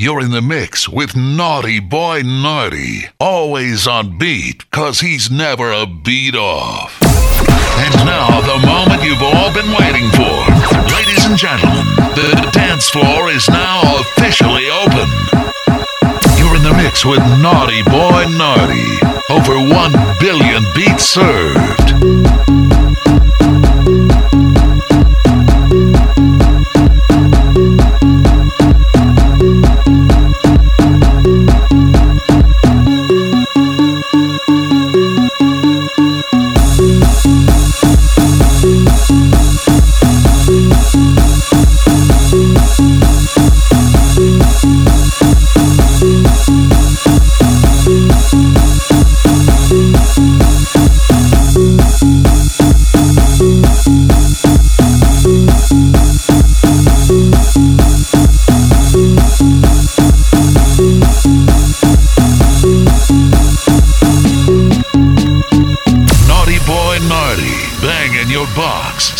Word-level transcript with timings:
You're 0.00 0.22
in 0.22 0.30
the 0.30 0.40
mix 0.40 0.88
with 0.88 1.14
Naughty 1.14 1.78
Boy 1.78 2.22
Naughty. 2.24 3.02
Always 3.20 3.86
on 3.86 4.16
beat, 4.16 4.70
cause 4.70 5.00
he's 5.00 5.30
never 5.30 5.70
a 5.70 5.84
beat 5.84 6.34
off. 6.34 6.98
And 7.02 7.94
now, 8.06 8.40
the 8.40 8.66
moment 8.66 9.04
you've 9.04 9.20
all 9.20 9.52
been 9.52 9.70
waiting 9.76 10.08
for. 10.16 10.40
Ladies 10.96 11.26
and 11.26 11.36
gentlemen, 11.36 11.84
the 12.16 12.48
dance 12.50 12.88
floor 12.88 13.28
is 13.28 13.46
now 13.50 13.82
officially 14.00 14.70
open. 14.70 15.06
You're 16.38 16.56
in 16.56 16.62
the 16.62 16.72
mix 16.82 17.04
with 17.04 17.20
Naughty 17.42 17.82
Boy 17.82 18.24
Naughty. 18.38 18.88
Over 19.28 19.60
1 19.68 20.16
billion 20.18 20.64
beats 20.74 21.04
served. 21.04 21.90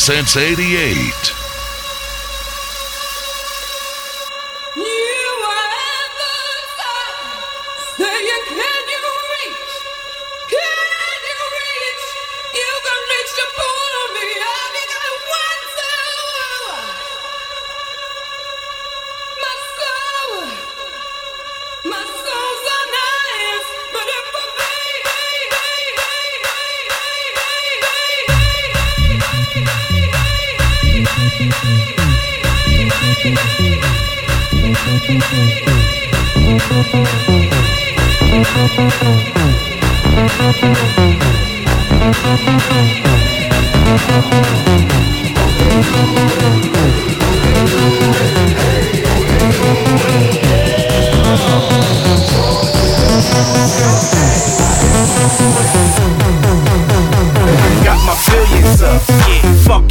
Since 0.01 0.35
88. 0.35 1.30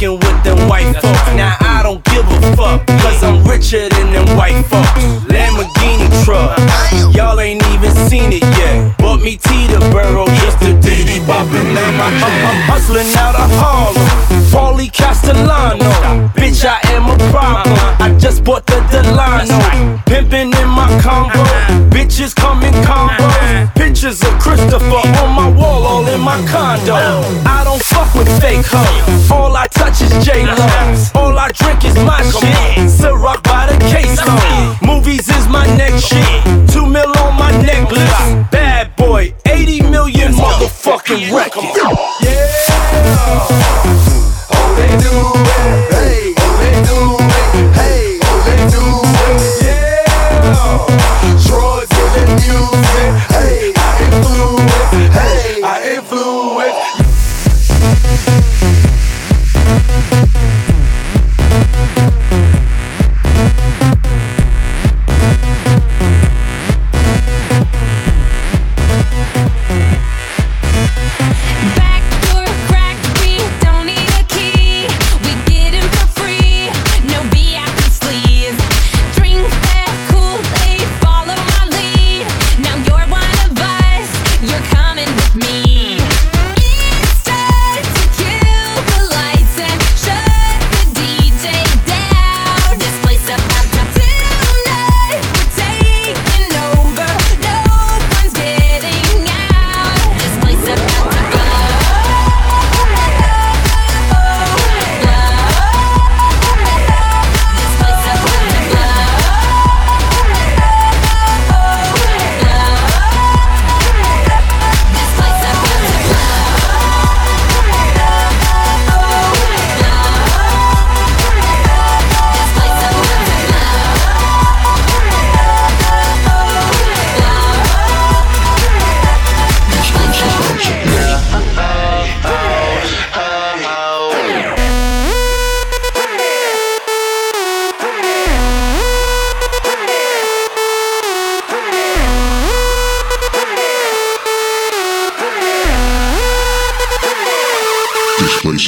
Fucking 0.00 0.16
with 0.16 0.44
them 0.44 0.66
white 0.66 0.94
folks. 0.94 1.28
Now 1.36 1.56
I 1.60 1.82
don't 1.82 2.02
give 2.04 2.24
a 2.24 2.56
fuck, 2.56 2.86
cause 2.86 3.22
I'm 3.22 3.44
richer 3.44 3.86
than 3.90 4.12
them 4.14 4.34
white 4.34 4.64
folks. 4.64 4.88
Lamborghini 5.28 6.08
truck, 6.24 6.56
y'all 7.14 7.38
ain't 7.38 7.62
even 7.68 7.92
seen 8.08 8.32
it 8.32 8.42
yet. 8.56 8.96
Bought 8.96 9.20
me 9.20 9.36
Teterboro 9.36 10.24
just 10.40 10.58
to 10.60 10.72
diddy 10.80 11.20
bopping. 11.28 11.74
Now 11.74 11.90
my, 12.00 12.06
I'm, 12.08 12.46
I'm 12.48 12.60
hustling 12.64 13.12
out 13.20 13.34
of 13.34 13.50
Harlem. 13.60 14.40
Paulie 14.48 14.90
Castellano, 14.90 15.84
bitch, 16.32 16.64
I 16.64 16.80
am 16.96 17.04
a 17.04 17.18
problem. 17.30 17.76
I 18.00 18.16
just 18.18 18.42
bought 18.42 18.64
the 18.64 18.80
Delano, 18.90 20.00
pimping 20.06 20.48
in 20.48 20.68
my 20.68 20.88
combo. 21.02 21.40
Uh-huh. 21.40 21.90
Bitches 21.90 22.34
come 22.34 22.62
in 22.62 22.72
combos. 22.88 23.20
Uh-huh. 23.20 23.70
Pictures 23.74 24.22
of 24.22 24.32
Christopher 24.40 25.04
on 25.20 25.34
my 25.36 25.48
wall, 25.48 25.84
all 25.84 26.08
in 26.08 26.20
my 26.22 26.40
condo. 26.48 26.94
Uh-huh. 26.94 27.60
I 27.60 27.64
don't 27.64 27.82
fuck 27.82 28.14
with 28.14 28.28
fake 28.40 28.64
hoes. 28.64 29.29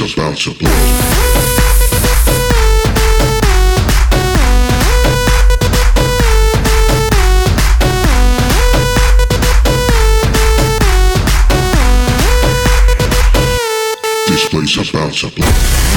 Place 0.02 0.14
about 0.14 0.37
to 0.37 0.50
blow. 0.54 0.69
This 14.26 14.49
place 14.49 14.90
about 14.90 15.12
to 15.12 15.31
blow. 15.31 15.91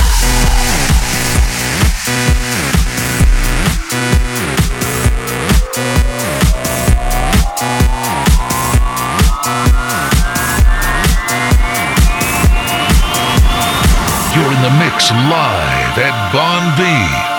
at 15.98 16.16
Bon 16.32 16.64
B 16.76 16.84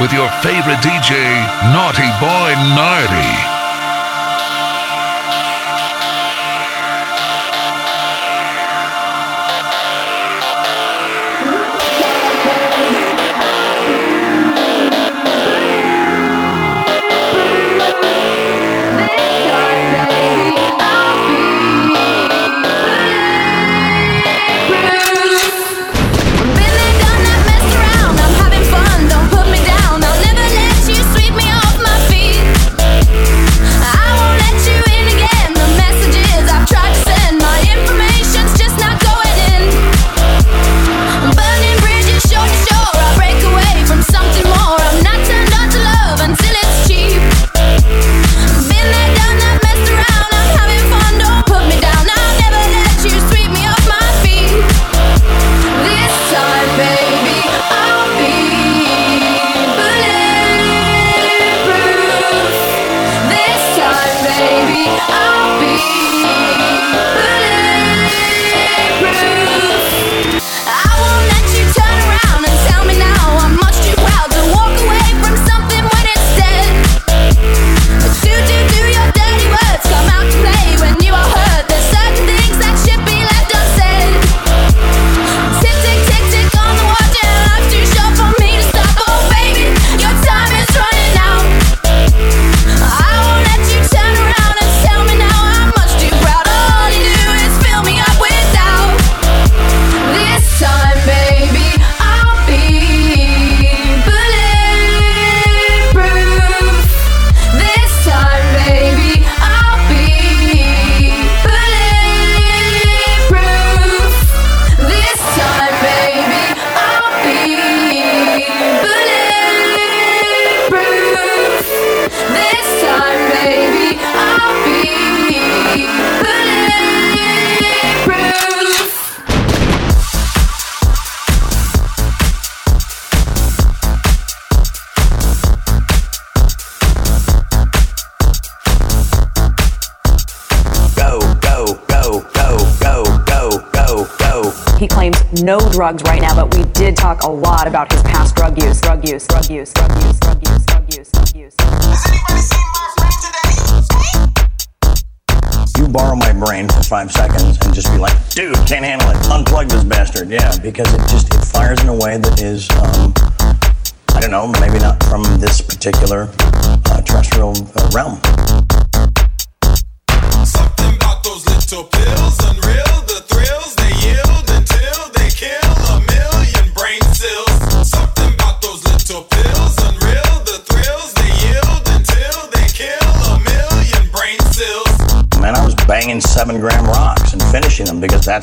with 0.00 0.12
your 0.12 0.30
favorite 0.40 0.80
DJ, 0.80 1.12
Naughty 1.72 2.08
Boy 2.20 2.54
Nardi. 2.74 3.55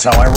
how 0.03 0.19
I 0.19 0.32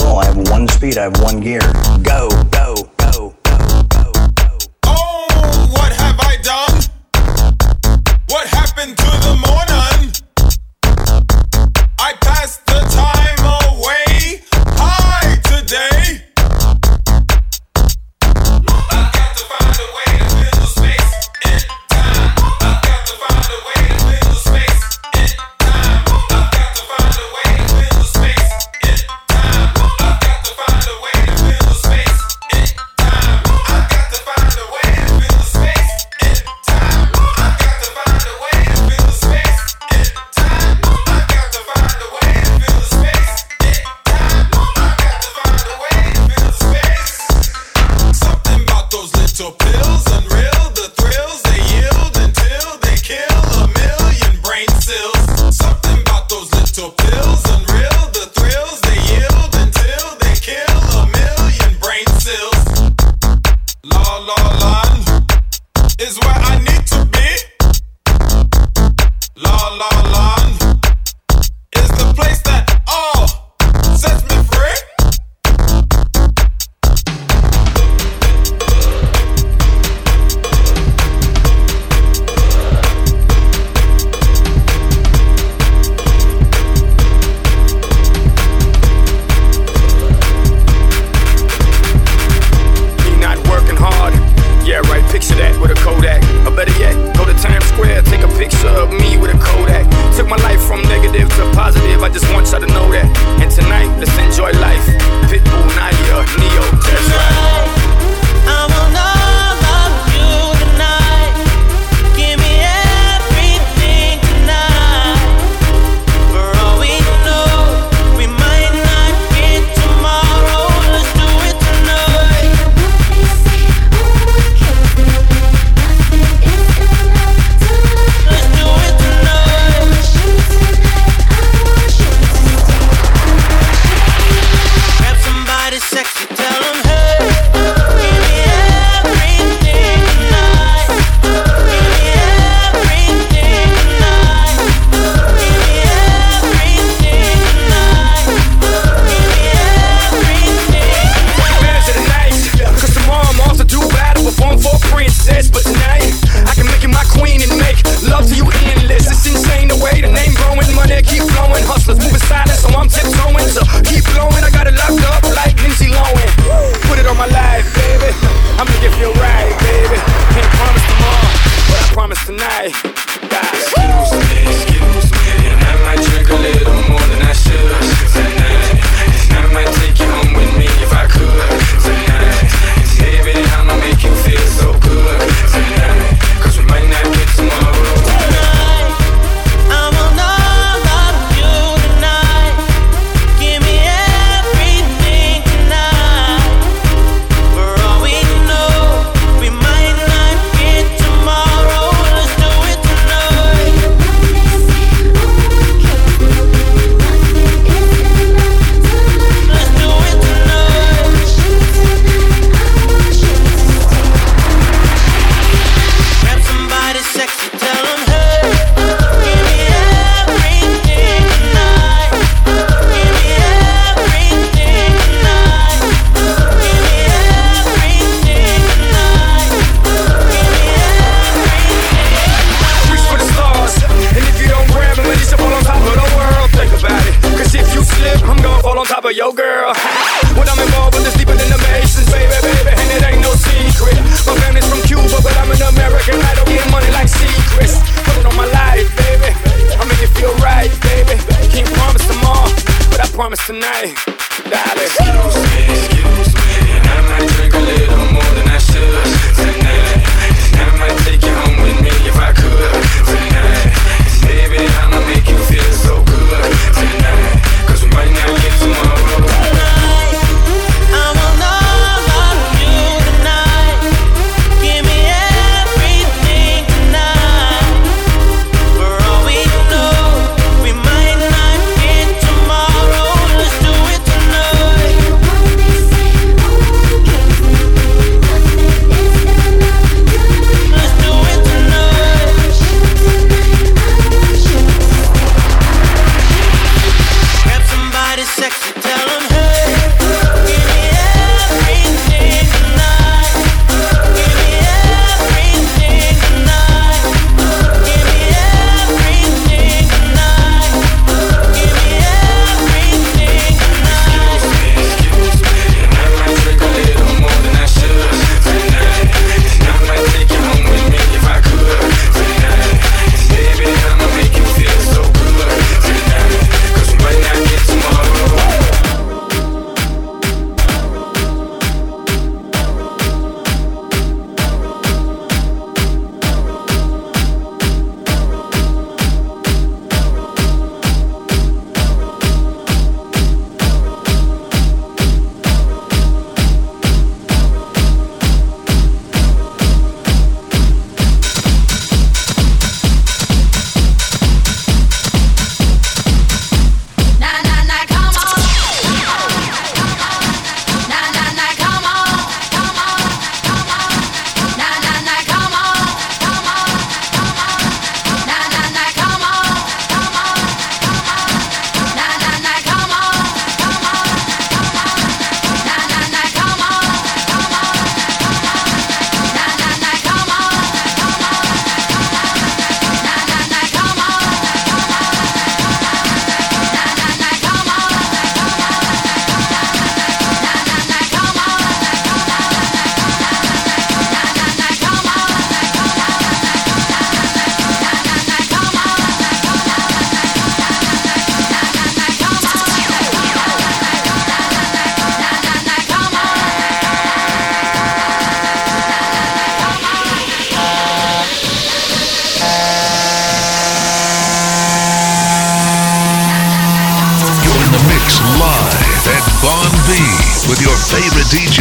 favorite 420.89 421.27
DJ, 421.27 421.59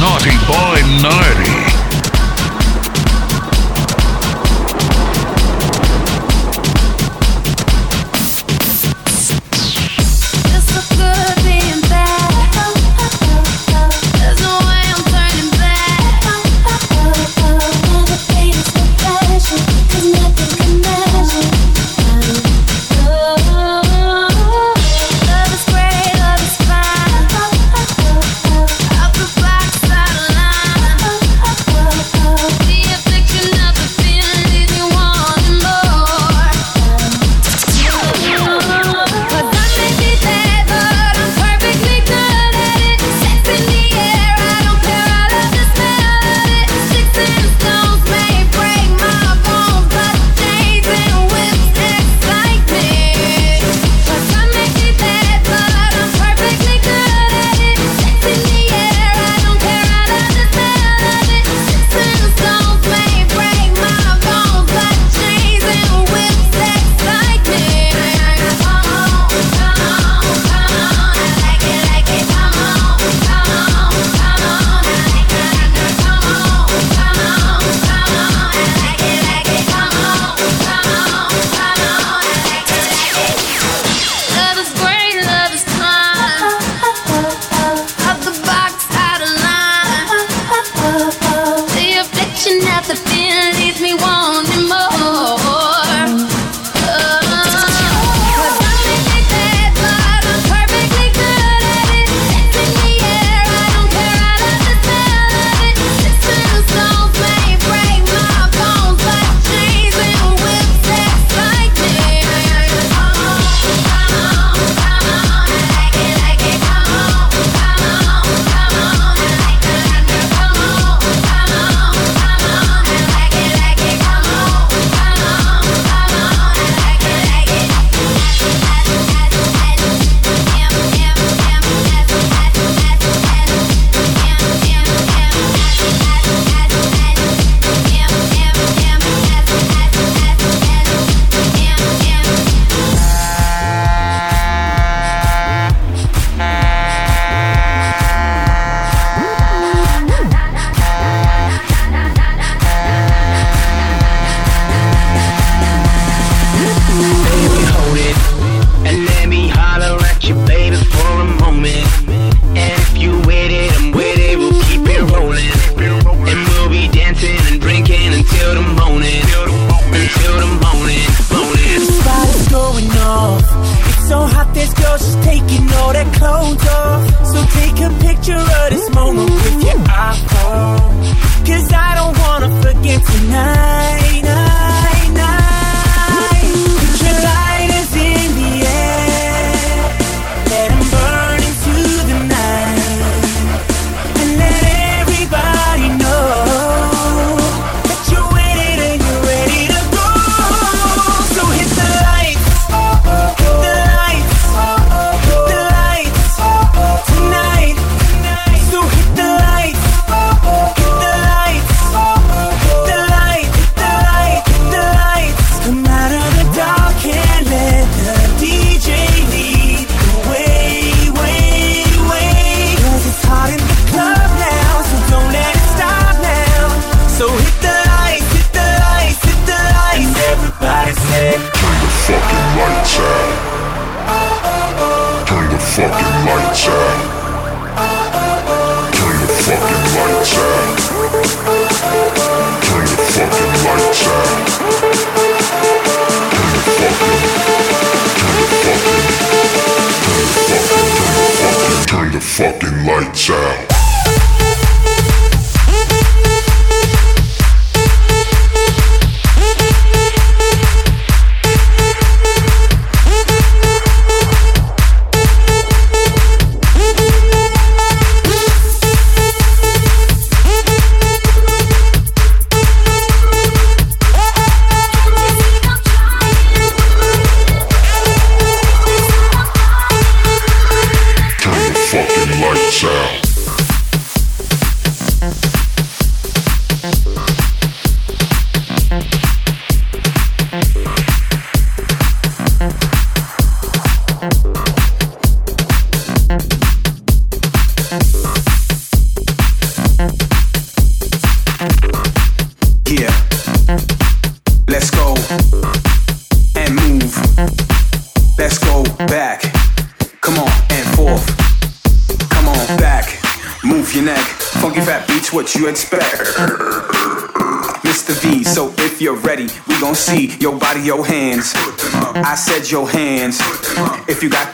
Naughty 0.00 0.36
Boy 0.46 0.82
Nardi. 1.00 1.55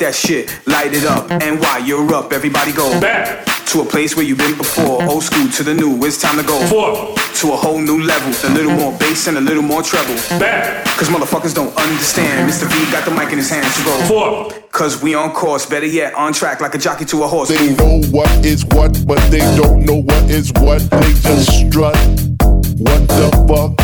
That 0.03 0.15
shit, 0.15 0.51
light 0.67 0.93
it 0.93 1.05
up. 1.05 1.31
And 1.31 1.61
while 1.61 1.81
you're 1.81 2.12
up, 2.15 2.33
everybody 2.33 2.73
go 2.73 3.01
Back. 3.01 3.47
to 3.67 3.83
a 3.83 3.85
place 3.85 4.17
where 4.17 4.25
you've 4.25 4.38
been 4.38 4.57
before. 4.59 5.03
Old 5.05 5.23
school 5.23 5.49
to 5.49 5.62
the 5.62 5.75
new, 5.75 6.05
it's 6.05 6.21
time 6.21 6.37
to 6.38 6.43
go 6.43 6.59
Forth. 6.67 7.41
to 7.41 7.53
a 7.53 7.57
whole 7.57 7.79
new 7.79 8.03
level. 8.03 8.31
A 8.51 8.53
little 8.53 8.73
more 8.73 8.93
bass 8.99 9.29
and 9.29 9.38
a 9.38 9.41
little 9.41 9.62
more 9.62 9.83
treble. 9.83 10.15
Back. 10.41 10.85
Cause 10.99 11.09
motherfuckers 11.09 11.55
don't 11.55 11.75
understand. 11.77 12.51
Mr. 12.51 12.67
V 12.67 12.91
got 12.91 13.05
the 13.05 13.12
mic 13.12 13.31
in 13.31 13.38
his 13.38 13.49
hands 13.49 13.77
to 13.79 13.85
go. 13.85 13.95
Forth. 14.07 14.73
Cause 14.73 15.01
we 15.03 15.15
on 15.15 15.31
course, 15.33 15.67
better 15.67 15.87
yet, 15.87 16.15
on 16.15 16.33
track 16.33 16.61
like 16.61 16.75
a 16.75 16.79
jockey 16.79 17.05
to 17.07 17.23
a 17.23 17.29
horse. 17.29 17.49
They 17.49 17.75
know 17.77 18.03
what 18.11 18.31
is 18.45 18.65
what, 18.73 19.07
but 19.07 19.21
they 19.31 19.41
don't 19.57 19.85
know 19.85 20.03
what 20.03 20.25
is 20.31 20.53
what. 20.55 20.81
They 20.91 21.12
just 21.23 21.69
strut. 21.69 21.97
What 22.83 23.07
the 23.07 23.31
fuck? 23.47 23.79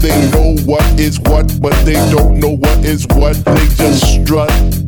They 0.00 0.30
know 0.30 0.54
what 0.64 0.84
is 1.00 1.18
what, 1.20 1.60
but 1.60 1.74
they 1.84 1.94
don't 2.12 2.38
know 2.38 2.56
what 2.56 2.84
is 2.84 3.04
what. 3.08 3.34
They 3.44 3.66
just 3.74 4.22
strut. 4.22 4.87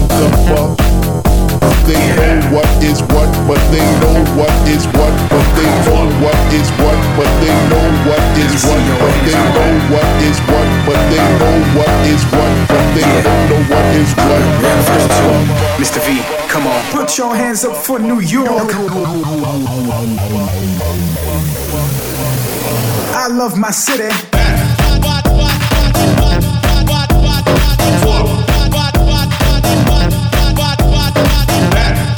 What 0.00 0.08
the 0.16 0.28
fuck? 0.48 0.80
They 1.84 2.00
know 2.16 2.56
what 2.56 2.70
is 2.82 3.02
what, 3.12 3.28
but 3.48 3.60
they 3.68 3.84
know 4.00 4.16
what 4.38 4.54
is 4.68 4.86
what, 4.96 5.12
but 5.28 5.44
they 5.56 5.68
know 5.84 6.08
what 6.24 6.38
is 6.54 6.70
what, 6.80 6.96
but 7.18 7.28
they 7.40 7.52
know 7.68 7.84
what 8.08 8.24
is 8.38 8.64
what, 8.64 8.80
but 8.96 9.12
they 9.26 9.36
know 9.36 9.70
what 9.92 10.08
is 10.24 10.38
what, 10.48 10.66
but 10.86 11.00
they 11.10 11.20
know 11.36 11.56
what 11.76 11.92
is 12.06 12.24
what, 12.32 12.52
but 12.68 12.84
they 12.94 13.04
don't 13.26 13.44
know 13.50 13.60
what 13.68 13.86
is 14.00 14.10
what. 14.16 14.42
What 14.64 14.80
the 14.88 14.96
fuck? 15.20 15.44
Mr. 15.76 16.00
V, 16.06 16.22
come 16.48 16.66
on. 16.66 16.80
Put 16.92 17.18
your 17.18 17.34
hands 17.36 17.64
up 17.64 17.76
for 17.76 17.98
New 17.98 18.20
York. 18.20 18.72
I 23.12 23.28
love 23.28 23.58
my 23.58 23.70
city. 23.70 24.08
Jam 28.00 28.19
Master 31.50 32.09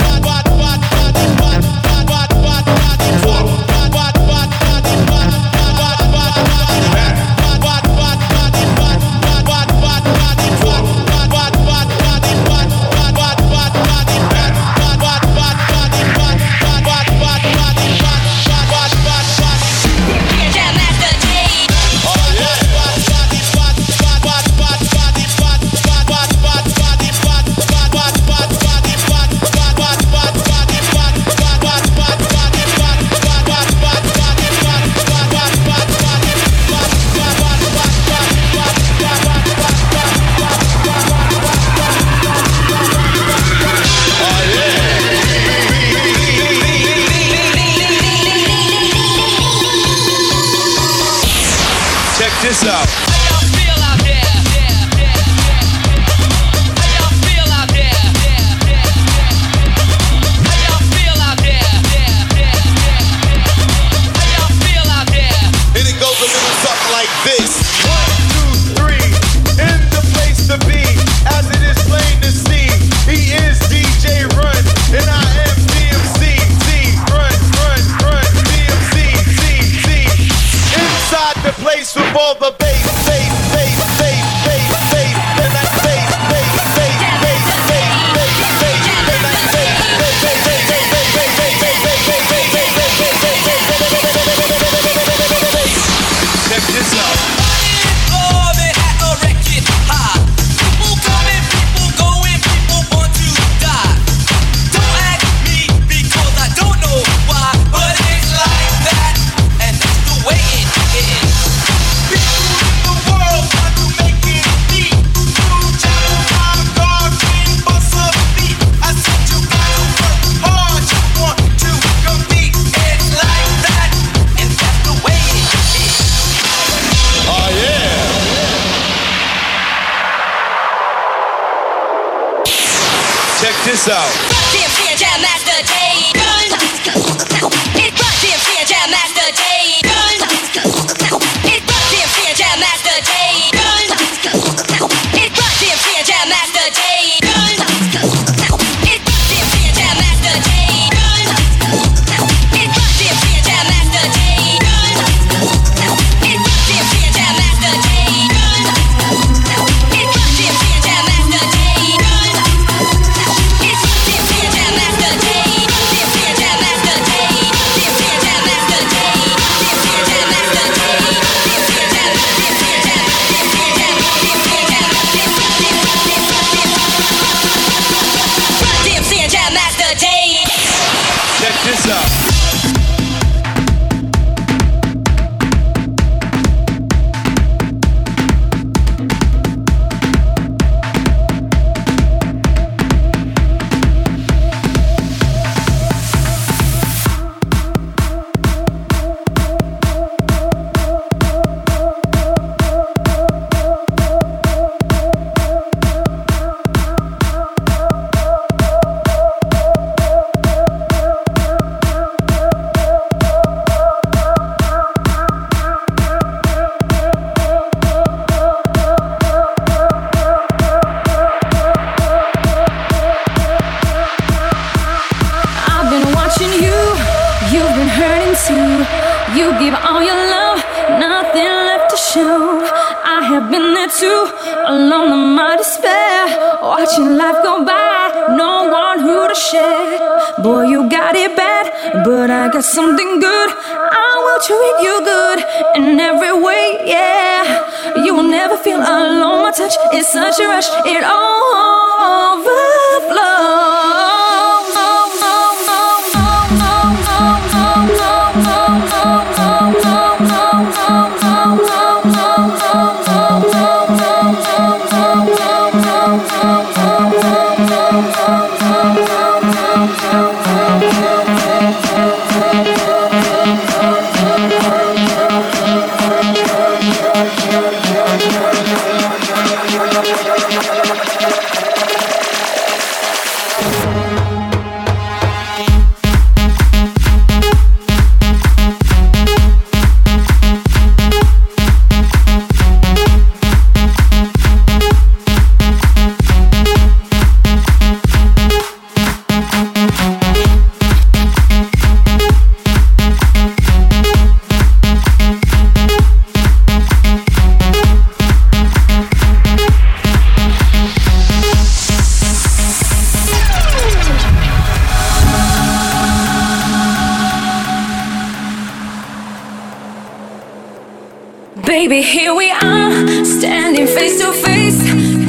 Baby, 321.67 322.03
here 322.03 322.35
we 322.35 322.51
are, 322.51 323.25
standing 323.25 323.87
face 323.87 324.21
to 324.21 324.33
face. 324.33 324.79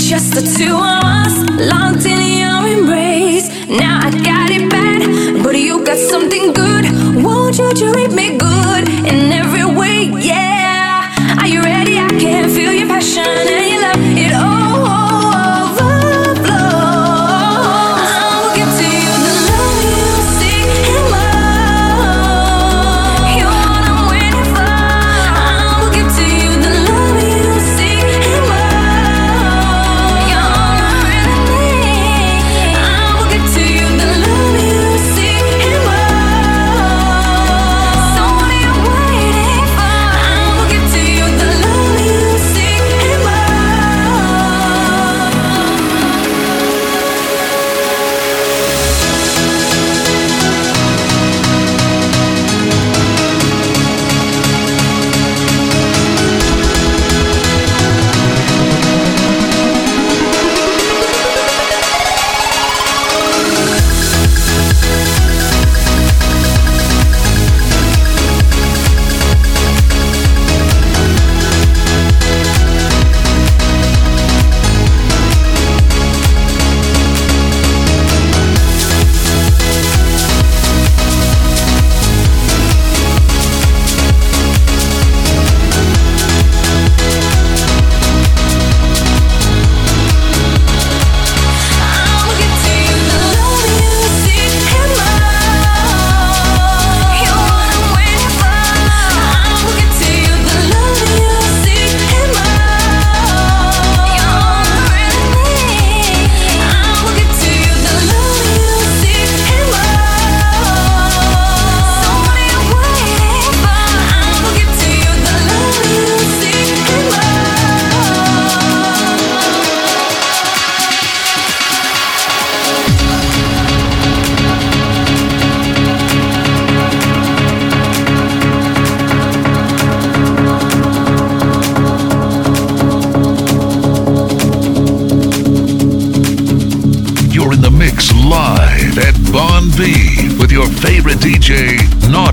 Just 0.10 0.34
the 0.34 0.42
two 0.42 0.74
of 0.76 1.04
us, 1.04 1.36
locked 1.60 2.06
in 2.06 2.40
your 2.42 2.68
embrace. 2.68 3.50
Now 3.68 4.00
I 4.04 4.12
got 4.24 4.50
it 4.50 4.70
bad, 4.70 5.44
but 5.44 5.56
you 5.56 5.84
got 5.86 5.98
something 5.98 6.54
good. 6.54 7.24
Won't 7.24 7.58
you 7.60 7.72
treat 7.74 8.12
me? 8.12 8.23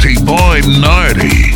Naughty 0.00 0.24
Boy 0.24 0.60
Nardy. 0.80 1.49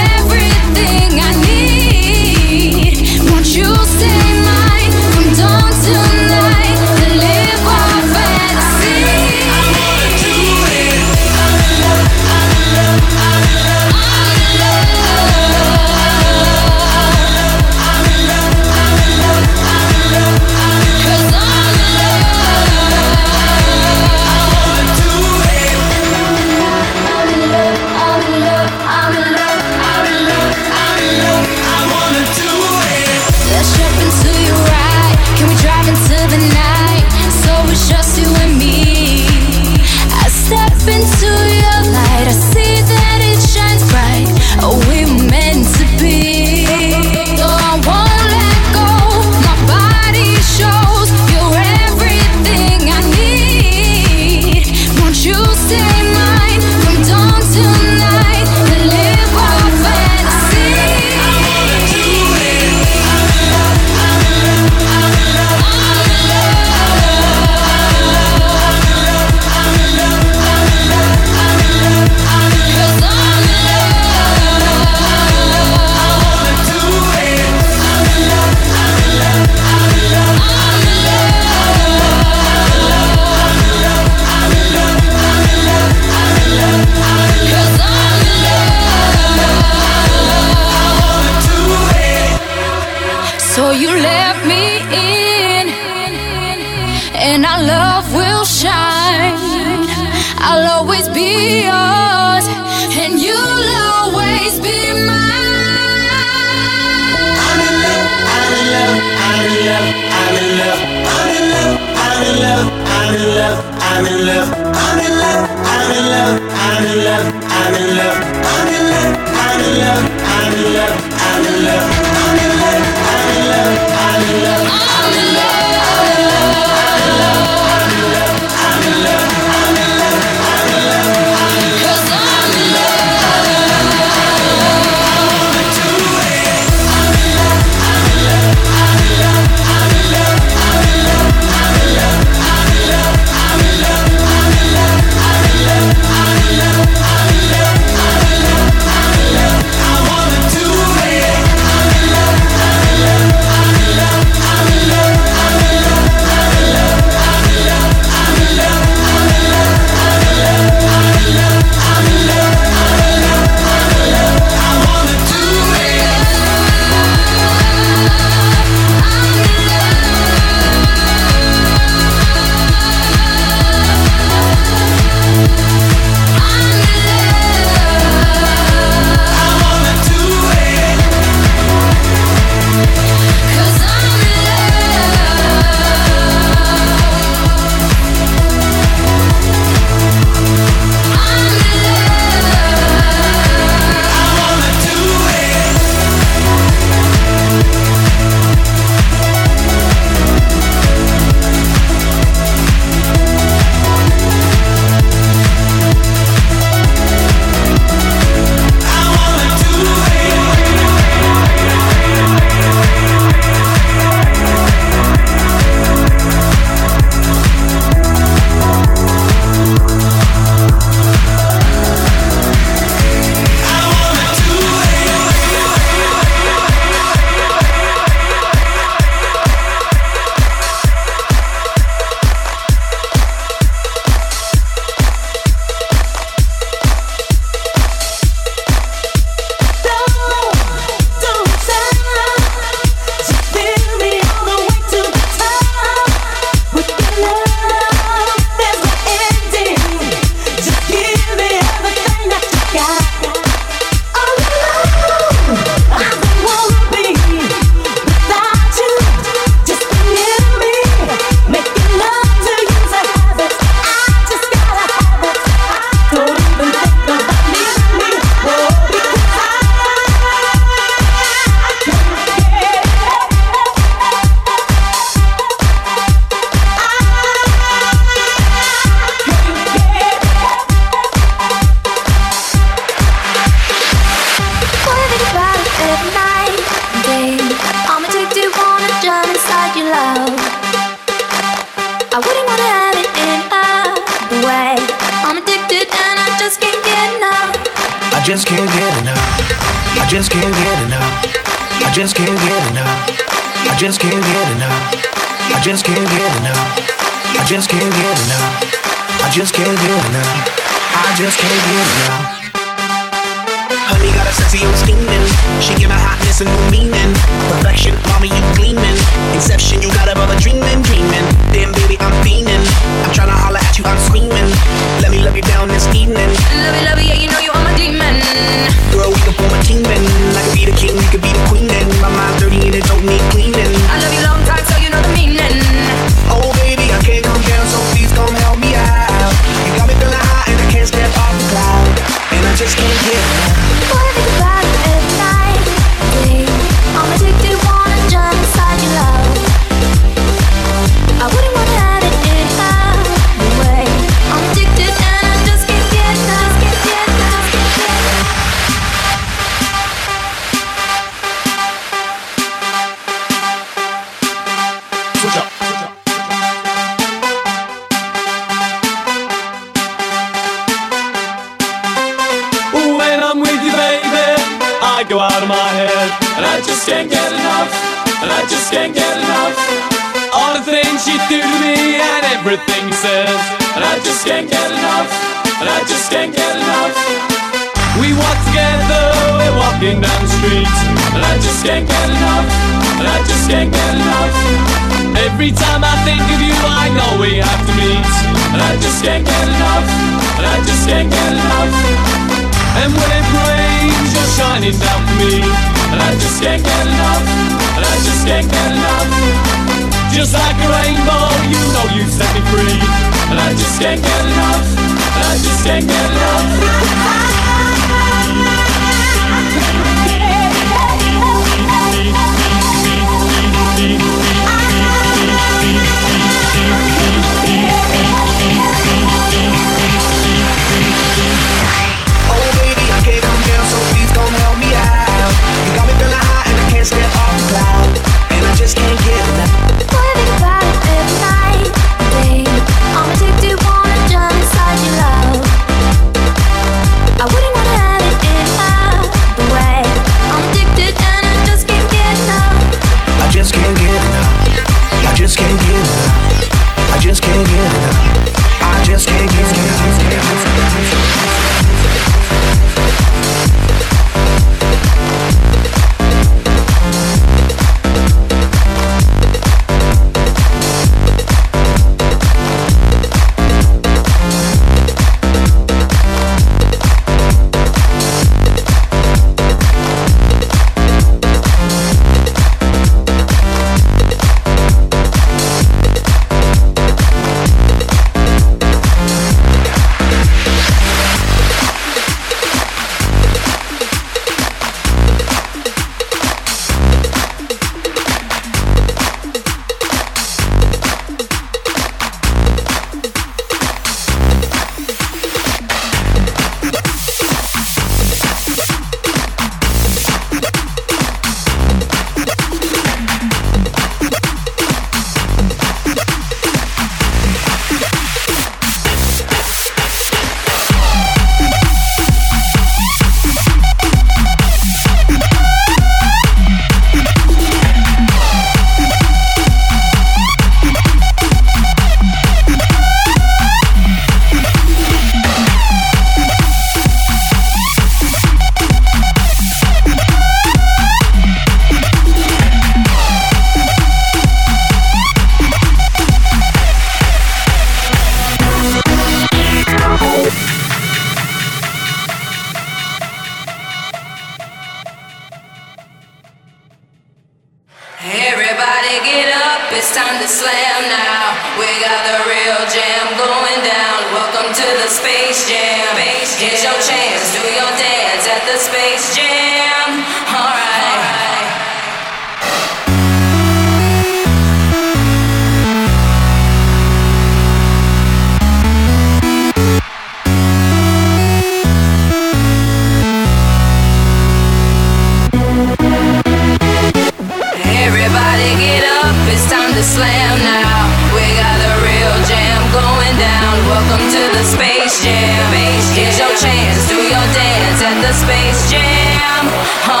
Space 598.13 598.69
Jam. 598.69 600.00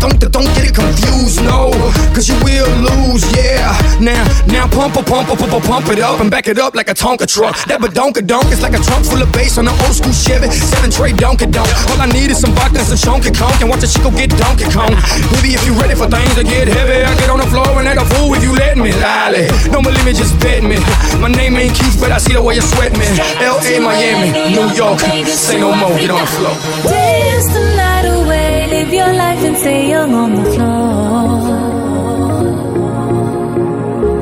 Don't, 0.00 0.18
don't, 0.18 0.50
get 0.54 0.70
it 0.70 0.74
confused. 0.74 1.42
No, 1.42 1.70
cause 2.14 2.28
you 2.28 2.38
will 2.46 2.70
lose, 2.82 3.24
yeah. 3.34 3.74
Now, 4.00 4.22
now 4.46 4.66
pump, 4.68 4.96
a 4.96 5.02
pump, 5.02 5.28
pump, 5.28 5.40
pump, 5.40 5.64
pump 5.64 5.88
it 5.88 5.98
up 5.98 6.20
and 6.20 6.30
back 6.30 6.46
it 6.46 6.58
up 6.58 6.74
like 6.74 6.88
a 6.88 6.94
Tonka 6.94 7.26
truck. 7.26 7.56
That 7.66 7.80
badonka 7.80 8.26
donk 8.26 8.46
is 8.52 8.62
like 8.62 8.74
a 8.74 8.82
trunk 8.82 9.06
full 9.06 9.22
of 9.22 9.30
bass 9.32 9.58
on 9.58 9.66
an 9.66 9.74
old 9.84 9.94
school 9.94 10.12
Chevy. 10.12 10.50
Seven 10.50 10.90
tray 10.90 11.12
donkey 11.12 11.46
donk. 11.46 11.68
All 11.90 12.00
I 12.00 12.06
need 12.06 12.30
is 12.30 12.38
some 12.40 12.54
vodka 12.54 12.78
and 12.78 12.88
some 12.88 12.98
chunky 12.98 13.30
conk 13.34 13.60
and 13.60 13.68
watch 13.70 13.82
a 13.82 13.90
chico 13.90 14.10
get 14.10 14.30
donkey 14.38 14.70
kong. 14.70 14.94
Baby, 15.34 15.58
if 15.58 15.62
you 15.66 15.74
ready 15.74 15.94
for 15.98 16.06
things 16.06 16.34
to 16.38 16.44
get 16.44 16.68
heavy, 16.68 17.02
I 17.02 17.12
get 17.18 17.30
on 17.30 17.42
the 17.42 17.48
floor 17.50 17.78
and 17.78 17.88
act 17.88 18.00
a 18.00 18.06
fool 18.14 18.34
if 18.34 18.42
you 18.42 18.54
let 18.54 18.78
me. 18.78 18.94
Lolly, 19.02 19.50
don't 19.74 19.82
believe 19.82 20.04
me, 20.06 20.14
just 20.14 20.38
bet 20.38 20.62
me. 20.62 20.78
My 21.18 21.28
name 21.28 21.58
ain't 21.58 21.74
Keith, 21.74 21.98
but 21.98 22.12
I 22.12 22.18
see 22.18 22.34
the 22.34 22.42
way 22.42 22.54
you 22.54 22.62
sweat 22.62 22.92
me. 22.94 23.06
L.A., 23.42 23.80
Miami, 23.80 24.30
New 24.54 24.68
York, 24.74 25.00
say 25.26 25.58
no 25.58 25.74
more, 25.74 25.94
get 25.98 26.10
on 26.10 26.22
the 26.22 26.30
floor. 26.38 26.54
Dance 26.86 27.50
the 27.50 27.62
night 27.76 27.87
away, 28.04 28.66
live 28.68 28.92
your 28.92 29.12
life 29.12 29.42
and 29.44 29.56
stay 29.56 29.88
young 29.88 30.12
on 30.14 30.34
the 30.34 30.44
floor. 30.52 31.28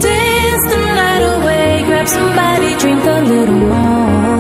Dance 0.01 0.65
the 0.73 0.81
night 1.01 1.25
away, 1.35 1.85
grab 1.87 2.09
somebody, 2.09 2.71
drink 2.83 3.05
a 3.05 3.21
little 3.33 3.55
more. 3.55 4.36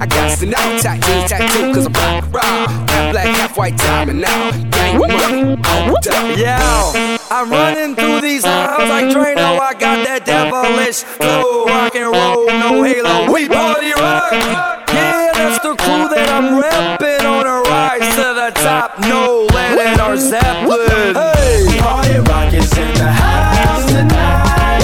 I 0.00 0.06
got 0.06 0.38
to 0.38 0.46
know. 0.46 0.80
Tattoo, 0.80 1.28
tattoo, 1.28 1.74
cause 1.74 1.84
I'm 1.84 1.92
black, 1.92 2.32
raw. 2.32 2.40
Half 2.42 3.12
black, 3.12 3.26
half 3.36 3.56
white, 3.58 3.76
diamond 3.76 4.22
now. 4.22 4.50
Gang 4.70 4.98
money, 4.98 5.12
on 5.14 5.60
the 5.60 6.00
top. 6.02 7.20
I'm 7.30 7.50
running 7.50 7.94
through 7.94 8.22
these 8.22 8.42
halls 8.44 8.88
like 8.88 9.06
Drano. 9.14 9.60
I 9.60 9.74
got 9.74 10.04
that 10.06 10.24
devilish 10.24 11.02
flow, 11.02 11.66
rock 11.66 11.94
and 11.94 12.10
roll, 12.10 12.46
no 12.46 12.82
halo. 12.82 13.30
We 13.30 13.46
party 13.46 13.92
rock. 13.92 14.32
Yeah, 14.88 15.32
that's 15.34 15.62
the 15.62 15.76
crew 15.76 16.08
that 16.08 16.28
I'm 16.32 16.56
repping 16.56 17.24
on 17.28 17.44
a 17.46 17.60
rise 17.68 18.08
to 18.16 18.32
the 18.34 18.50
top. 18.56 18.98
No 19.00 19.46
Lennon 19.52 20.00
or 20.00 20.16
Zeppelin. 20.16 21.14
Hey, 21.14 21.78
Party 21.78 22.18
rock 22.24 22.54
is 22.54 22.72
in 22.76 22.94
the 22.94 23.12
house 23.12 23.86
tonight. 23.92 24.80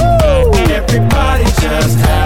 Everybody 0.71 1.45
just 1.61 1.99
have 2.05 2.26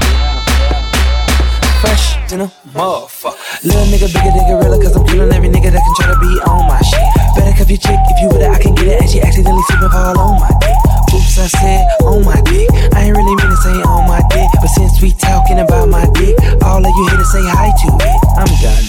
fresh 2.31 2.39
than 2.39 2.41
a 2.41 2.77
motherfucker. 2.77 3.63
Little 3.63 3.85
nigga 3.85 4.07
bigger 4.13 4.31
than 4.31 4.47
gorilla, 4.47 4.77
cause 4.81 4.95
I'm 4.95 5.05
killing 5.05 5.31
every 5.33 5.49
nigga 5.49 5.71
that 5.71 5.81
can 5.81 5.95
try 5.95 6.07
to 6.13 6.19
be 6.19 6.39
on 6.47 6.67
my 6.67 6.81
shit. 6.81 7.03
Better 7.35 7.57
cuff 7.57 7.69
your 7.69 7.77
chick 7.77 7.99
if 8.09 8.21
you 8.21 8.27
with 8.29 8.41
it, 8.41 8.49
I 8.49 8.59
can 8.59 8.75
get 8.75 8.87
it. 8.87 9.01
And 9.01 9.09
she 9.09 9.21
accidentally 9.21 9.63
slipping 9.67 9.89
fall 9.89 10.19
on 10.19 10.39
my 10.39 10.51
dick. 10.59 10.75
Oops, 11.13 11.39
I 11.39 11.47
said 11.47 11.87
on 12.03 12.25
my 12.25 12.39
dick. 12.41 12.69
I 12.95 13.05
ain't 13.05 13.17
really 13.17 13.35
mean 13.35 13.49
to 13.49 13.57
say 13.57 13.75
on 13.83 14.07
my 14.07 14.21
dick. 14.29 14.49
But 14.59 14.71
since 14.71 15.01
we 15.01 15.13
talking 15.13 15.59
about 15.59 15.89
my 15.89 16.05
dick, 16.15 16.35
all 16.63 16.79
of 16.79 16.93
you 16.95 17.07
here 17.07 17.17
to 17.17 17.25
say 17.25 17.43
hi 17.43 17.71
to 17.71 17.89
it. 17.99 18.19
I'm 18.39 18.51
done. 18.61 18.85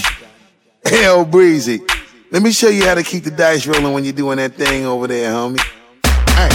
Hell, 0.85 1.25
Breezy. 1.25 1.81
Let 2.31 2.41
me 2.41 2.51
show 2.51 2.69
you 2.69 2.85
how 2.85 2.95
to 2.95 3.03
keep 3.03 3.23
the 3.23 3.31
dice 3.31 3.67
rolling 3.67 3.93
when 3.93 4.03
you're 4.03 4.13
doing 4.13 4.37
that 4.37 4.53
thing 4.53 4.85
over 4.85 5.07
there, 5.07 5.31
homie. 5.31 5.61
Hey, 6.33 6.49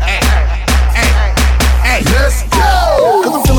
hey, 0.00 0.20
hey, 0.96 1.10
hey, 1.84 2.04
let's 2.16 2.42
go! 2.48 2.71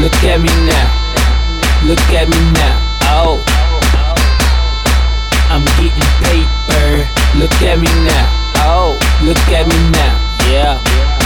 Look 0.00 0.14
at 0.24 0.40
me 0.40 0.48
now. 0.64 1.86
Look 1.86 2.00
at 2.16 2.26
me 2.26 2.40
now. 2.52 2.80
Oh. 3.04 3.44
I'm 5.50 5.62
getting 5.76 6.10
paper. 6.24 7.06
Look 7.38 7.52
at 7.60 7.78
me 7.78 7.86
now. 8.08 8.26
Oh. 8.64 8.98
Look 9.22 9.36
at 9.52 9.66
me 9.68 9.90
now. 9.90 10.16
Yeah. 10.50 11.19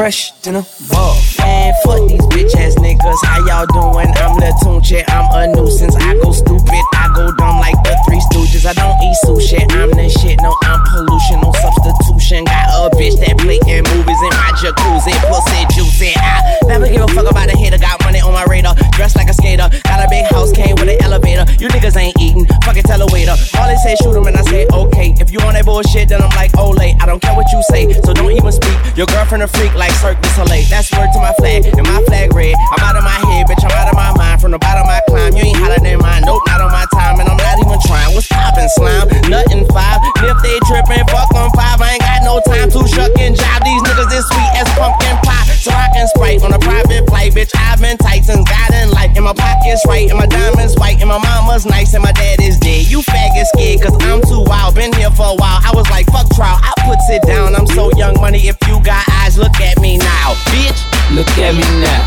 Fresh 0.00 0.32
than 0.40 0.56
a 0.56 0.64
bug. 0.88 1.20
Man, 1.44 1.74
fuck 1.84 2.08
these 2.08 2.24
bitch 2.32 2.56
ass 2.56 2.72
niggas. 2.80 3.20
How 3.20 3.44
y'all 3.44 3.68
doing? 3.68 4.08
I'm 4.16 4.32
the 4.40 4.48
Tunechi. 4.64 5.04
I'm 5.12 5.28
a 5.28 5.52
nuisance. 5.54 5.94
I 5.94 6.16
go 6.24 6.32
stupid. 6.32 6.80
I 6.96 7.12
go 7.14 7.28
dumb 7.36 7.60
like 7.60 7.76
the 7.84 7.92
Three 8.08 8.16
Stooges. 8.32 8.64
I 8.64 8.72
don't 8.80 8.96
eat 9.04 9.12
sushi. 9.28 9.60
I'm 9.76 9.92
the 9.92 10.08
shit. 10.08 10.40
No, 10.40 10.56
I'm 10.64 10.80
pollution. 10.88 11.44
No 11.44 11.52
substitution. 11.52 12.48
Got 12.48 12.72
a 12.80 12.96
bitch 12.96 13.20
that 13.20 13.36
play 13.44 13.60
in 13.68 13.84
movies 13.92 14.20
in 14.24 14.32
my 14.40 14.50
jacuzzi. 14.56 15.12
Pussy 15.28 15.68
juicy. 15.76 16.16
I 16.16 16.56
never 16.64 16.88
give 16.88 17.04
a 17.04 17.08
fuck 17.12 17.30
about 17.30 17.52
a 17.52 17.56
hater. 17.60 17.76
Got 17.76 18.00
money 18.00 18.09
on 18.30 18.38
my 18.38 18.46
radar. 18.46 18.74
Dressed 18.94 19.16
like 19.16 19.28
a 19.28 19.34
skater. 19.34 19.66
Got 19.84 20.06
a 20.06 20.08
big 20.08 20.24
house. 20.30 20.52
Came 20.52 20.78
with 20.78 20.88
an 20.88 21.02
elevator. 21.02 21.44
You 21.58 21.68
niggas 21.68 21.98
ain't 21.98 22.14
eating. 22.22 22.46
Fucking 22.62 22.86
tell 22.86 23.02
a 23.02 23.08
waiter. 23.10 23.34
All 23.58 23.66
they 23.66 23.76
say 23.82 23.98
shoot 23.98 24.14
'em 24.14 24.26
and 24.30 24.38
I 24.38 24.42
say 24.46 24.66
okay. 24.70 25.14
If 25.18 25.32
you 25.34 25.40
on 25.42 25.54
that 25.54 25.66
bullshit, 25.66 26.08
then 26.08 26.22
I'm 26.22 26.30
like, 26.38 26.54
late. 26.54 26.94
I 27.02 27.06
don't 27.06 27.20
care 27.20 27.34
what 27.34 27.50
you 27.50 27.60
say. 27.70 27.90
So 28.06 28.14
don't 28.14 28.30
even 28.30 28.52
speak. 28.52 28.76
Your 28.94 29.06
girlfriend 29.10 29.42
a 29.42 29.48
freak 29.48 29.74
like 29.74 29.92
Cirque 29.98 30.22
du 30.22 30.28
Soleil. 30.30 30.64
That's 30.70 30.90
word 30.92 31.10
to 31.12 31.18
my 31.18 31.34
flag, 31.38 31.66
and 31.66 31.86
my 31.86 32.00
flag 32.06 32.32
red. 32.34 32.54
I'm 32.78 32.82
out 32.86 32.96
of 32.96 33.04
my 33.04 33.18
head, 33.26 33.46
bitch. 33.48 33.64
I'm 33.64 33.74
out 33.74 33.88
of 33.90 33.96
my 33.96 34.14
mind. 34.16 34.40
From 34.40 34.52
the 34.52 34.58
bottom 34.58 34.86
I 34.86 35.00
climb, 35.08 35.34
you 35.34 35.42
ain't 35.42 35.56
hotter 35.56 35.80
than 35.82 35.98
mine. 35.98 36.22
Nope, 36.24 36.42
not 36.46 36.60
on 36.60 36.70
my 36.70 36.86
time, 36.94 37.18
and 37.20 37.28
I'm 37.28 37.36
not 37.36 37.58
even 37.58 37.78
trying. 37.84 38.14
What's 38.14 38.28
poppin', 38.28 38.68
slime? 38.78 39.08
Nothing 39.28 39.66
five. 39.74 40.00
If 40.22 40.36
they 40.42 40.56
trippin', 40.68 41.04
fuck 41.08 41.34
on 41.34 41.50
five. 41.58 41.80
I 41.80 41.98
ain't 41.98 42.00
got 42.00 42.22
no 42.22 42.40
time 42.46 42.70
to 42.70 42.86
shuck 42.86 43.12
and 43.18 43.34
jive. 43.34 43.62
These 43.64 43.82
niggas 43.82 44.12
is 44.14 44.24
sweet 44.28 44.52
as 44.60 44.68
pumpkin 44.78 45.16
pie. 45.24 45.49
I 45.68 45.90
can 45.92 46.08
sprite 46.08 46.42
on 46.42 46.54
a 46.54 46.58
private 46.58 47.04
flight, 47.08 47.32
bitch. 47.32 47.50
I've 47.54 47.80
been 47.80 47.98
tight 47.98 48.24
since 48.24 48.48
God 48.48 48.72
in 48.72 48.90
life. 48.90 49.12
And 49.14 49.24
my 49.24 49.34
pockets 49.34 49.84
right, 49.86 50.08
and 50.08 50.16
my 50.16 50.26
diamonds 50.26 50.76
white, 50.76 51.00
and 51.00 51.08
my 51.08 51.18
mama's 51.18 51.66
nice, 51.66 51.92
and 51.92 52.02
my 52.02 52.12
dad 52.12 52.40
is 52.40 52.58
dead. 52.58 52.86
You 52.86 53.00
faggot 53.02 53.44
scared, 53.52 53.82
cause 53.82 53.96
I'm 54.00 54.22
too 54.22 54.40
wild. 54.48 54.74
Been 54.74 54.92
here 54.94 55.10
for 55.10 55.28
a 55.28 55.36
while. 55.36 55.60
I 55.60 55.72
was 55.74 55.88
like, 55.90 56.06
fuck 56.06 56.32
trial. 56.34 56.56
I 56.62 56.72
puts 56.88 57.04
it 57.10 57.22
down. 57.28 57.54
I'm 57.54 57.66
so 57.66 57.90
young 57.96 58.18
money. 58.20 58.38
If 58.48 58.56
you 58.68 58.80
got 58.80 59.04
eyes, 59.20 59.36
look 59.36 59.60
at 59.60 59.78
me 59.80 59.98
now, 59.98 60.32
bitch. 60.48 60.80
Look 61.12 61.28
at 61.36 61.52
me 61.52 61.66
now. 61.84 62.02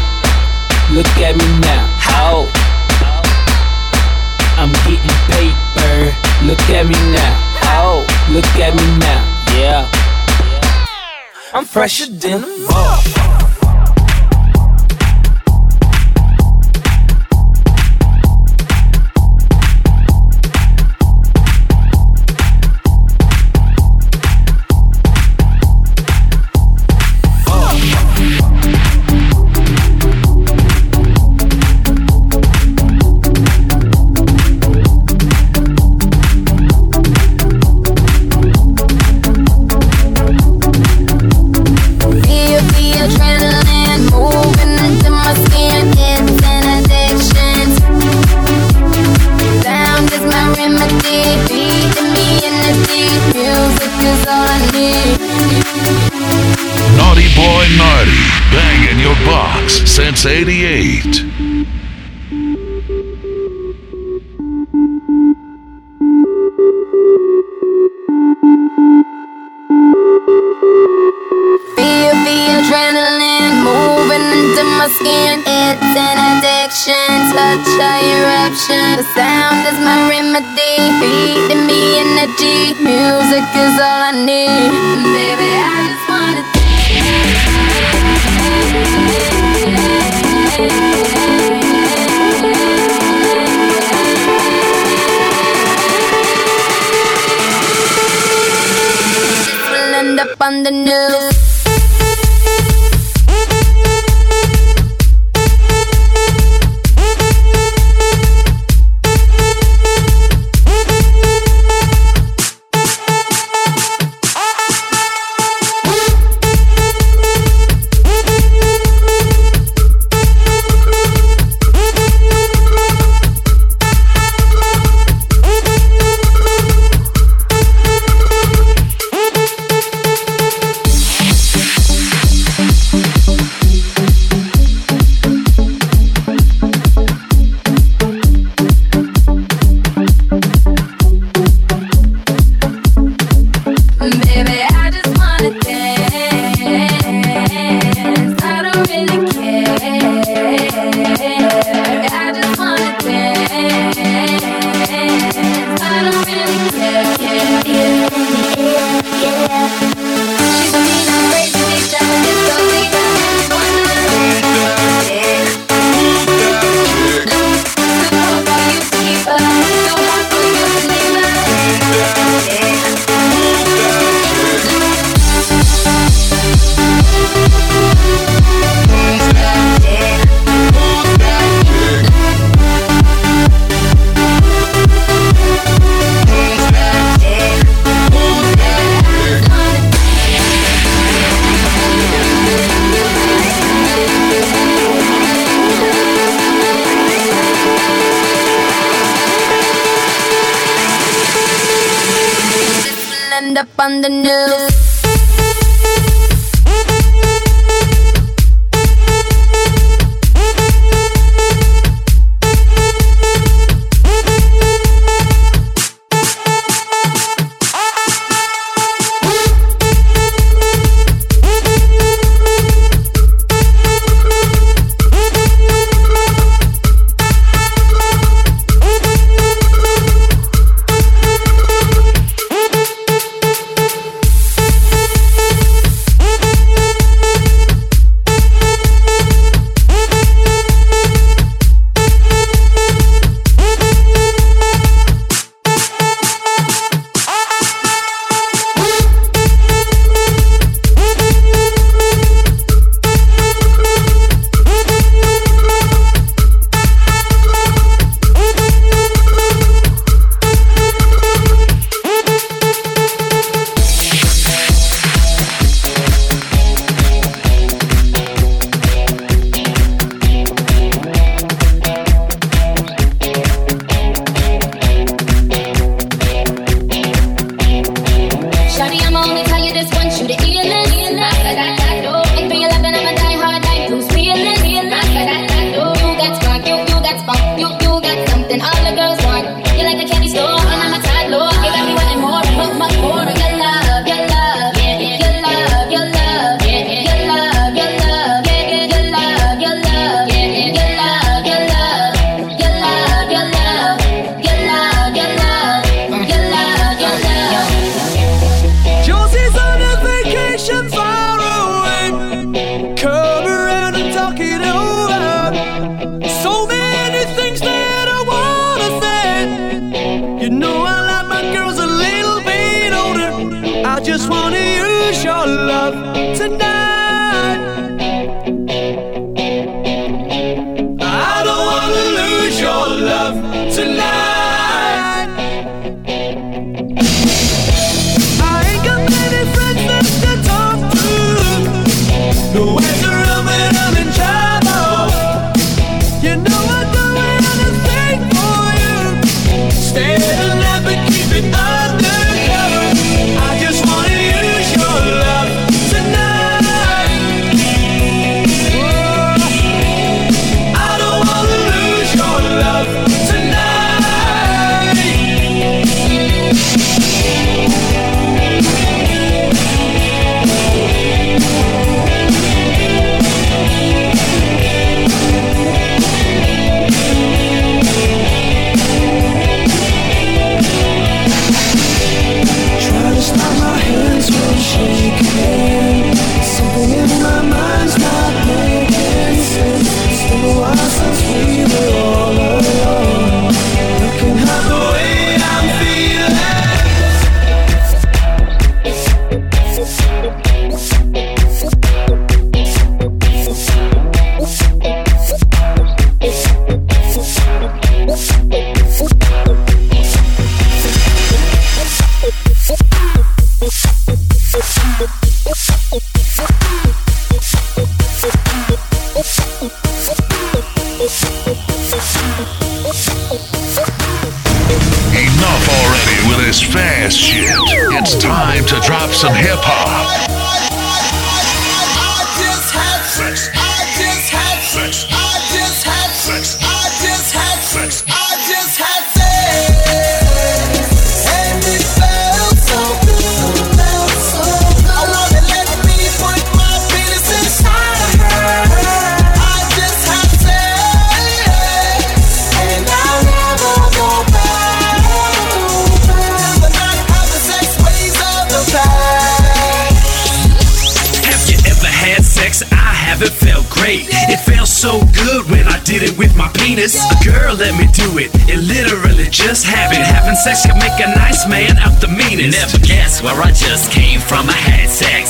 Look 0.90 1.14
at 1.22 1.38
me 1.38 1.46
now. 1.62 1.84
Oh. 2.10 2.50
I'm 4.58 4.72
getting 4.88 5.18
paper. 5.30 6.16
Look 6.46 6.64
at 6.74 6.86
me 6.88 6.98
now. 7.14 7.34
Oh. 7.78 8.02
Look 8.32 8.50
at 8.58 8.74
me 8.74 8.86
now. 8.98 9.22
Yeah. 9.54 9.90
I'm 11.54 11.66
fresher 11.66 12.08
than 12.08 12.44
a 12.44 12.68
bug. 12.68 13.33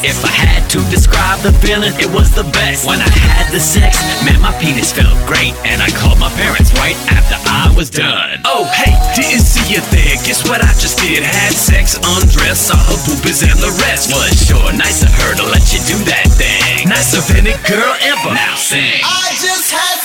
If 0.03 0.19
I 0.19 0.35
had 0.35 0.67
to 0.75 0.83
describe 0.91 1.39
the 1.47 1.55
feeling, 1.63 1.95
it 1.95 2.11
was 2.11 2.35
the 2.35 2.43
best. 2.51 2.83
When 2.83 2.99
I 2.99 3.07
had 3.07 3.47
the 3.55 3.59
sex, 3.63 4.03
man, 4.27 4.35
my 4.43 4.51
penis 4.59 4.91
felt 4.91 5.15
great. 5.23 5.55
And 5.63 5.79
I 5.79 5.87
called 5.95 6.19
my 6.19 6.27
parents 6.35 6.75
right 6.75 6.99
after 7.07 7.39
I 7.47 7.71
was 7.71 7.87
done. 7.87 8.43
Oh, 8.43 8.67
hey, 8.75 8.91
didn't 9.15 9.47
see 9.47 9.63
you 9.71 9.79
there. 9.95 10.19
Guess 10.27 10.43
what 10.43 10.59
I 10.59 10.75
just 10.75 10.99
did? 10.99 11.23
Had 11.23 11.55
sex, 11.55 11.95
undressed, 11.95 12.67
saw 12.67 12.75
her 12.75 12.99
boobies 13.07 13.47
and 13.47 13.55
the 13.63 13.71
rest. 13.79 14.11
Was 14.11 14.35
sure 14.43 14.75
nice 14.75 15.07
of 15.07 15.13
her 15.23 15.39
to 15.39 15.45
let 15.47 15.71
you 15.71 15.79
do 15.87 15.95
that 16.11 16.27
thing. 16.35 16.91
Nice 16.91 17.15
of 17.15 17.23
any 17.31 17.55
girl 17.63 17.95
ever. 18.03 18.35
Now 18.35 18.59
sing. 18.59 18.99
I 19.07 19.31
just 19.39 19.71
had 19.71 20.02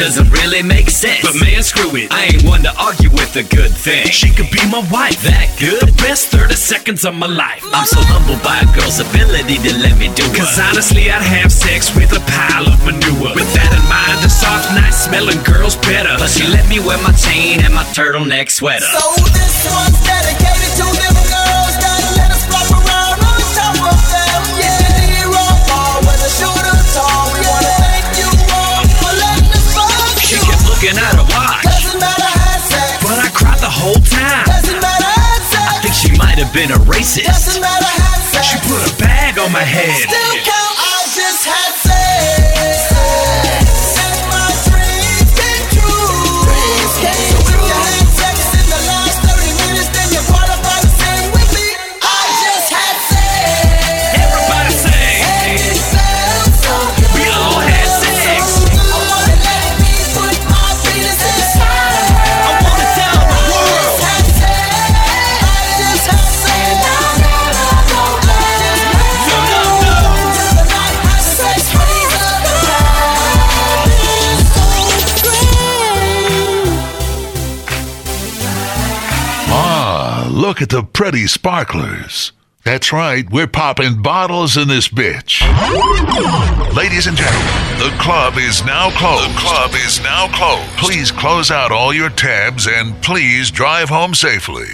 doesn't 0.00 0.32
really 0.32 0.62
make 0.62 0.88
sense. 0.88 1.20
But 1.20 1.36
man, 1.44 1.62
screw 1.62 1.92
it, 1.92 2.08
I 2.08 2.32
ain't 2.32 2.42
one 2.48 2.64
to 2.64 2.72
argue 2.80 3.12
with 3.12 3.36
a 3.36 3.44
good 3.44 3.68
thing. 3.68 4.08
She 4.08 4.32
could 4.32 4.48
be 4.48 4.64
my 4.72 4.80
wife, 4.88 5.20
that 5.28 5.52
good. 5.60 5.84
The 5.84 5.92
best 6.00 6.32
30 6.32 6.56
seconds 6.56 7.04
of 7.04 7.12
my 7.12 7.28
life. 7.28 7.60
I'm 7.76 7.84
so 7.84 8.00
humbled 8.08 8.40
by 8.40 8.64
a 8.64 8.68
girl's 8.72 8.96
ability 8.96 9.60
to 9.60 9.72
let 9.76 10.00
me 10.00 10.08
do 10.16 10.24
it. 10.24 10.32
Cause 10.32 10.56
honestly, 10.56 11.12
I'd 11.12 11.20
have 11.20 11.52
sex 11.52 11.92
with 11.92 12.16
a 12.16 12.22
pile 12.24 12.64
of 12.64 12.80
manure. 12.80 13.36
With 13.36 13.52
that 13.52 13.68
in 13.76 13.84
mind, 13.92 14.24
the 14.24 14.32
soft, 14.32 14.72
nice 14.72 15.04
smelling 15.04 15.44
girl's 15.44 15.76
better. 15.84 16.16
But 16.16 16.32
she 16.32 16.48
let 16.48 16.64
me 16.72 16.80
wear 16.80 16.96
my 17.04 17.12
chain 17.12 17.60
and 17.60 17.76
my 17.76 17.84
turtleneck 17.92 18.48
sweater. 18.48 18.88
So 18.88 19.04
this 19.36 19.68
one's 19.68 20.00
dedicated 20.00 20.72
to 20.80 20.99
been 36.60 36.72
a 36.72 36.84
racist. 36.84 37.56
She 38.42 38.58
put 38.68 38.92
a 38.92 38.96
bag 38.98 39.38
on 39.38 39.50
my 39.50 39.64
head. 39.64 40.49
at 80.60 80.68
the 80.68 80.82
pretty 80.82 81.26
sparklers. 81.26 82.32
That's 82.64 82.92
right, 82.92 83.24
we're 83.30 83.46
popping 83.46 84.02
bottles 84.02 84.56
in 84.56 84.68
this 84.68 84.88
bitch. 84.88 85.40
Ladies 86.76 87.06
and 87.06 87.16
gentlemen, 87.16 87.78
the 87.78 87.96
club 87.98 88.34
is 88.36 88.64
now 88.64 88.90
closed. 88.90 89.30
The 89.30 89.38
club 89.38 89.70
is 89.74 90.02
now 90.02 90.28
closed. 90.28 90.70
Please 90.76 91.10
close 91.10 91.50
out 91.50 91.72
all 91.72 91.94
your 91.94 92.10
tabs 92.10 92.66
and 92.66 93.00
please 93.02 93.50
drive 93.50 93.88
home 93.88 94.14
safely. 94.14 94.68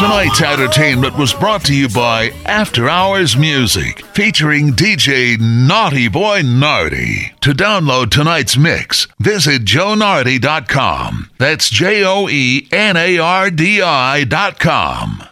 Tonight's 0.00 0.40
entertainment 0.40 1.14
was 1.18 1.34
brought 1.34 1.62
to 1.66 1.74
you 1.74 1.86
by 1.86 2.30
After 2.46 2.88
Hours 2.88 3.36
Music, 3.36 4.02
featuring 4.14 4.72
DJ 4.72 5.38
Naughty 5.38 6.08
Boy 6.08 6.40
Nardi. 6.40 7.34
To 7.42 7.52
download 7.52 8.10
tonight's 8.10 8.56
mix, 8.56 9.06
visit 9.18 9.62
joenardi.com. 9.66 11.30
That's 11.36 11.68
J 11.68 12.02
O 12.02 12.30
E 12.30 12.66
N 12.72 12.96
A 12.96 13.18
R 13.18 13.50
D 13.50 13.82
I.com. 13.82 15.29